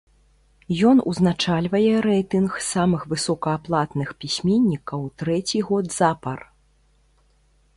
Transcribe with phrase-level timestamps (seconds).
[0.91, 6.39] Ён узначальвае рэйтынг самых высокааплатных пісьменнікаў трэці год запар.